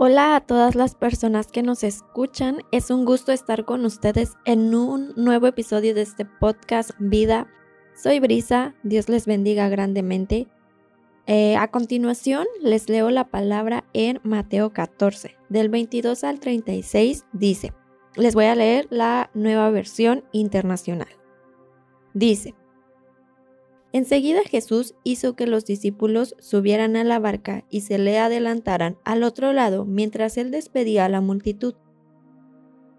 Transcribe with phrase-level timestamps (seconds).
[0.00, 2.58] Hola a todas las personas que nos escuchan.
[2.70, 7.48] Es un gusto estar con ustedes en un nuevo episodio de este podcast Vida.
[8.00, 8.76] Soy Brisa.
[8.84, 10.46] Dios les bendiga grandemente.
[11.26, 17.24] Eh, a continuación les leo la palabra en Mateo 14, del 22 al 36.
[17.32, 17.72] Dice,
[18.14, 21.08] les voy a leer la nueva versión internacional.
[22.14, 22.54] Dice,
[23.98, 29.24] Enseguida Jesús hizo que los discípulos subieran a la barca y se le adelantaran al
[29.24, 31.74] otro lado mientras él despedía a la multitud.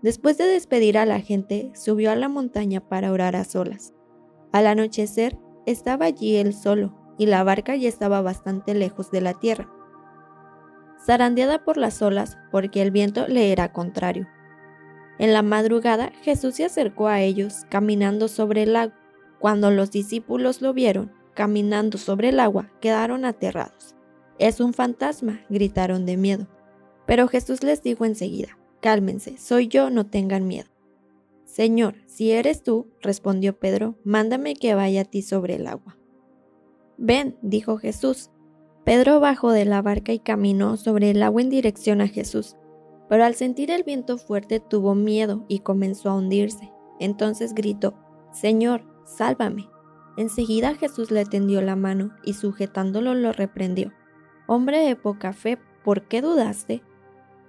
[0.00, 3.92] Después de despedir a la gente, subió a la montaña para orar a solas.
[4.52, 9.34] Al anochecer, estaba allí él solo, y la barca ya estaba bastante lejos de la
[9.34, 9.70] tierra,
[11.04, 14.28] zarandeada por las olas porque el viento le era contrario.
[15.18, 18.94] En la madrugada Jesús se acercó a ellos caminando sobre el lago
[19.38, 23.94] cuando los discípulos lo vieron caminando sobre el agua, quedaron aterrados.
[24.38, 26.48] Es un fantasma, gritaron de miedo.
[27.06, 30.68] Pero Jesús les dijo enseguida, cálmense, soy yo, no tengan miedo.
[31.44, 35.96] Señor, si eres tú, respondió Pedro, mándame que vaya a ti sobre el agua.
[36.98, 38.30] Ven, dijo Jesús.
[38.84, 42.56] Pedro bajó de la barca y caminó sobre el agua en dirección a Jesús,
[43.08, 46.72] pero al sentir el viento fuerte tuvo miedo y comenzó a hundirse.
[46.98, 47.94] Entonces gritó,
[48.32, 49.70] Señor, Sálvame.
[50.16, 53.92] Enseguida Jesús le tendió la mano y sujetándolo lo reprendió.
[54.46, 56.82] Hombre de poca fe, ¿por qué dudaste?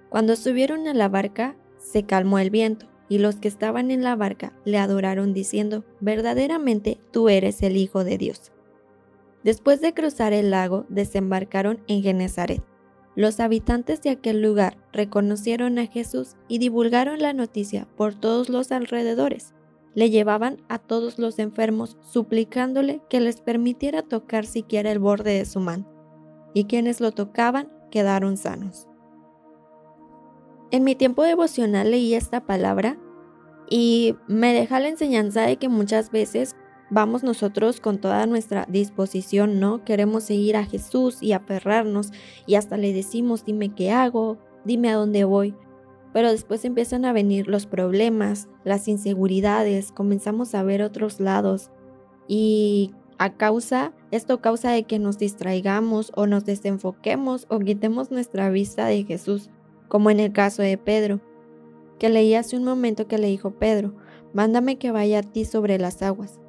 [0.08, 4.16] Cuando subieron a la barca, se calmó el viento, y los que estaban en la
[4.16, 8.52] barca le adoraron diciendo, verdaderamente tú eres el Hijo de Dios.
[9.44, 12.62] Después de cruzar el lago, desembarcaron en Genezaret.
[13.14, 18.70] Los habitantes de aquel lugar reconocieron a Jesús y divulgaron la noticia por todos los
[18.72, 19.54] alrededores
[19.94, 25.44] le llevaban a todos los enfermos suplicándole que les permitiera tocar siquiera el borde de
[25.44, 25.90] su manto,
[26.54, 28.86] y quienes lo tocaban quedaron sanos.
[30.70, 32.98] En mi tiempo devocional leí esta palabra
[33.70, 36.56] y me deja la enseñanza de que muchas veces
[36.90, 39.84] vamos nosotros con toda nuestra disposición, ¿no?
[39.84, 42.10] Queremos seguir a Jesús y aferrarnos
[42.46, 45.54] y hasta le decimos, dime qué hago, dime a dónde voy
[46.18, 51.70] pero después empiezan a venir los problemas, las inseguridades, comenzamos a ver otros lados
[52.26, 58.50] y a causa, esto causa de que nos distraigamos o nos desenfoquemos o quitemos nuestra
[58.50, 59.48] vista de Jesús,
[59.86, 61.20] como en el caso de Pedro,
[62.00, 63.94] que leí hace un momento que le dijo Pedro,
[64.34, 66.40] mándame que vaya a ti sobre las aguas.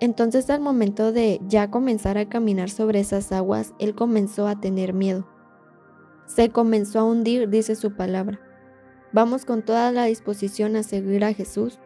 [0.00, 4.94] Entonces al momento de ya comenzar a caminar sobre esas aguas, él comenzó a tener
[4.94, 5.26] miedo
[6.26, 8.40] se comenzó a hundir, dice su palabra.
[9.12, 11.78] Vamos con toda la disposición a seguir a Jesús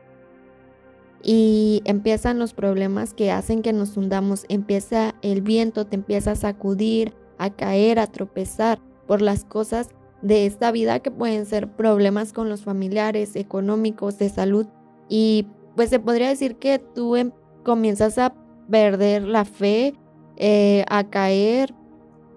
[1.23, 4.45] y empiezan los problemas que hacen que nos hundamos.
[4.49, 9.91] Empieza el viento, te empieza a sacudir, a caer, a tropezar por las cosas
[10.23, 14.67] de esta vida que pueden ser problemas con los familiares, económicos, de salud.
[15.09, 17.33] Y pues se podría decir que tú em,
[17.65, 18.35] comienzas a
[18.71, 19.95] perder la fe,
[20.37, 21.75] eh, a caer,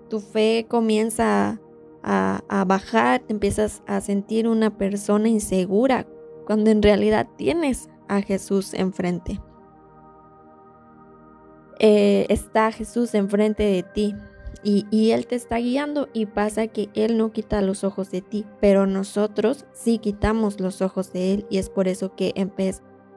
[0.09, 1.59] tu fe comienza
[2.03, 6.05] a, bajar, te empiezas a sentir una persona insegura
[6.45, 9.39] cuando en realidad tienes a Jesús enfrente.
[11.79, 14.15] Eh, está Jesús enfrente de ti
[14.63, 18.21] y, y, Él te está guiando y pasa que Él no quita los ojos de
[18.21, 22.33] ti, pero nosotros sí quitamos los ojos de Él y es por eso que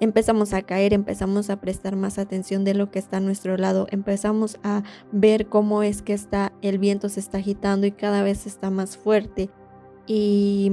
[0.00, 3.86] empezamos a caer, empezamos a prestar más atención de lo que está a nuestro lado,
[3.90, 8.46] empezamos a ver cómo es que está el viento se está agitando y cada vez
[8.46, 9.50] está más fuerte
[10.06, 10.70] y,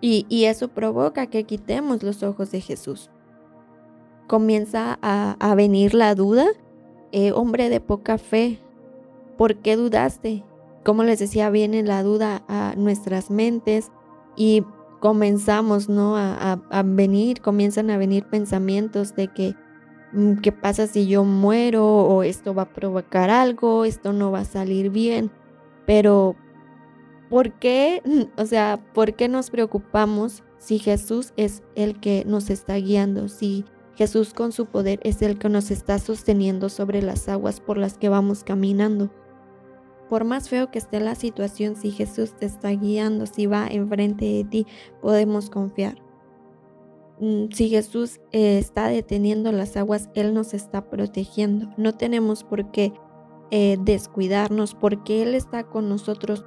[0.00, 3.10] y, eso provoca que quitemos los ojos de Jesús.
[4.26, 6.46] Comienza a, venir la duda,
[7.12, 8.58] eh, hombre de poca fe,
[9.38, 10.44] ¿por qué dudaste?
[10.84, 13.92] Como les decía, viene la duda a nuestras mentes
[14.36, 14.64] y
[15.00, 16.16] comenzamos, ¿no?
[16.16, 19.54] A, venir, comienzan a venir pensamientos de que,
[20.12, 21.86] mm, ¿qué pasa si yo muero?
[21.86, 25.30] O esto va a provocar algo, esto no va a salir bien.
[25.86, 26.36] Pero,
[27.28, 28.02] ¿por qué?
[28.36, 33.28] O sea, ¿por qué nos preocupamos si Jesús es el que nos está guiando?
[33.28, 33.64] Si
[33.96, 37.96] Jesús con su poder es el que nos está sosteniendo sobre las aguas por las
[37.96, 39.10] que vamos caminando.
[40.08, 44.24] Por más feo que esté la situación, si Jesús te está guiando, si va enfrente
[44.24, 44.66] de ti,
[45.00, 46.00] podemos confiar.
[47.18, 51.70] Mm, si Jesús eh, está deteniendo las aguas, Él nos está protegiendo.
[51.76, 52.92] No tenemos por qué
[53.50, 56.44] eh, descuidarnos porque Él está con nosotros.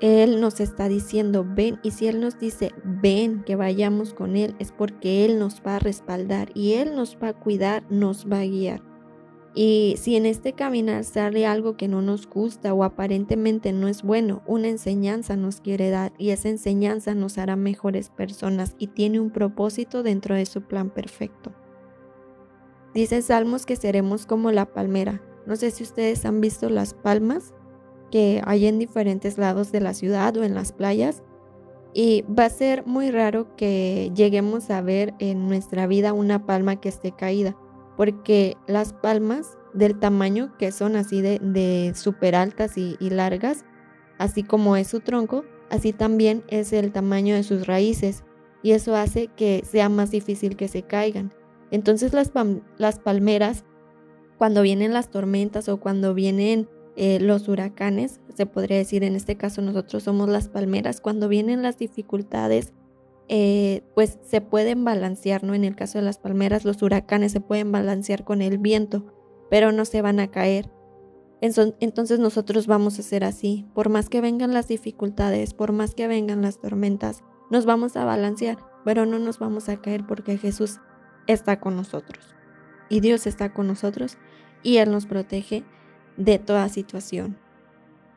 [0.00, 4.56] Él nos está diciendo, ven, y si Él nos dice, ven, que vayamos con Él,
[4.58, 8.40] es porque Él nos va a respaldar y Él nos va a cuidar, nos va
[8.40, 8.91] a guiar.
[9.54, 14.02] Y si en este caminar sale algo que no nos gusta o aparentemente no es
[14.02, 19.20] bueno, una enseñanza nos quiere dar y esa enseñanza nos hará mejores personas y tiene
[19.20, 21.52] un propósito dentro de su plan perfecto.
[22.94, 25.22] Dice Salmos que seremos como la palmera.
[25.46, 27.52] No sé si ustedes han visto las palmas
[28.10, 31.22] que hay en diferentes lados de la ciudad o en las playas.
[31.94, 36.80] Y va a ser muy raro que lleguemos a ver en nuestra vida una palma
[36.80, 37.54] que esté caída
[37.96, 43.64] porque las palmas del tamaño que son así de, de súper altas y, largas,
[44.18, 48.24] así como es su tronco, así también es el tamaño de sus raíces
[48.62, 51.32] y eso hace que sea más difícil que se caigan.
[51.70, 52.32] Entonces las,
[52.76, 53.64] las palmeras,
[54.36, 59.36] cuando vienen las tormentas o cuando vienen eh, los huracanes, se podría decir en este
[59.36, 62.74] caso nosotros somos las palmeras, cuando vienen las dificultades,
[63.34, 65.54] eh, pues se pueden balancear, ¿no?
[65.54, 69.06] En el caso de las palmeras, los huracanes se pueden balancear con el viento,
[69.48, 70.70] pero no se van a caer.
[71.40, 73.64] Entonces nosotros vamos a ser así.
[73.72, 78.04] Por más que vengan las dificultades, por más que vengan las tormentas, nos vamos a
[78.04, 80.80] balancear, pero no nos vamos a caer porque Jesús
[81.26, 82.34] está con nosotros.
[82.90, 84.18] Y Dios está con nosotros
[84.62, 85.64] y Él nos protege
[86.18, 87.38] de toda situación.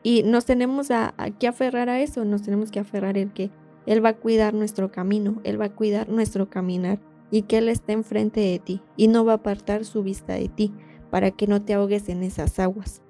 [0.02, 3.50] Y nos tenemos a, que aferrar a eso, nos tenemos que aferrar el que
[3.86, 6.98] él va a cuidar nuestro camino, Él va a cuidar nuestro caminar
[7.30, 10.48] y que Él esté enfrente de ti y no va a apartar su vista de
[10.48, 10.72] ti
[11.10, 13.02] para que no te ahogues en esas aguas.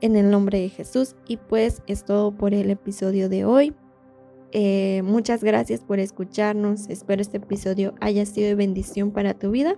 [0.00, 3.74] En el nombre de Jesús y pues es todo por el episodio de hoy.
[4.52, 6.88] Eh, muchas gracias por escucharnos.
[6.88, 9.76] Espero este episodio haya sido de bendición para tu vida.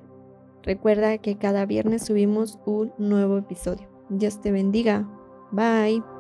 [0.63, 3.89] Recuerda que cada viernes subimos un nuevo episodio.
[4.09, 5.09] Dios te bendiga.
[5.51, 6.12] Bye.